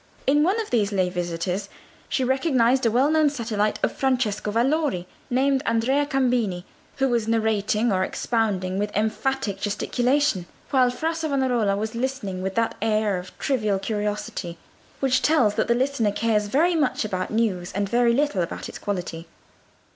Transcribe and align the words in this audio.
In 0.25 0.41
one 0.41 0.59
of 0.59 0.71
these 0.71 0.91
lay 0.91 1.09
visitors 1.09 1.69
she 2.09 2.23
recognised 2.23 2.87
a 2.87 2.91
well 2.91 3.11
known 3.11 3.29
satellite 3.29 3.77
of 3.83 3.91
Francesco 3.91 4.49
Valori, 4.51 5.05
named 5.29 5.61
Andrea 5.63 6.07
Cambini, 6.07 6.65
who 6.95 7.07
was 7.07 7.27
narrating 7.27 7.91
or 7.91 8.03
expounding 8.03 8.79
with 8.79 8.89
emphatic 8.97 9.61
gesticulation, 9.61 10.47
while 10.71 10.89
Fra 10.89 11.13
Salvestro 11.13 11.75
was 11.77 11.93
listening 11.93 12.41
with 12.41 12.55
that 12.55 12.73
air 12.81 13.19
of 13.19 13.37
trivial 13.37 13.77
curiosity 13.77 14.57
which 15.01 15.21
tells 15.21 15.53
that 15.53 15.67
the 15.67 15.75
listener 15.75 16.11
cares 16.11 16.47
very 16.47 16.73
much 16.73 17.05
about 17.05 17.29
news 17.29 17.71
and 17.73 17.87
very 17.87 18.13
little 18.13 18.41
about 18.41 18.67
its 18.67 18.79
quality. 18.79 19.27